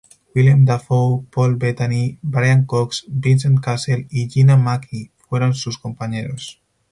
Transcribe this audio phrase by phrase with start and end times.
[0.35, 6.59] Willem Dafoe, Paul Bettany, Brian Cox, Vincent Cassel y Gina McKee fueron sus compañeros.